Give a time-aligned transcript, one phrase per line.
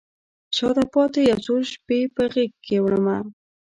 [0.55, 3.17] شاته پاته یو څو شپې په غیږکې وړمه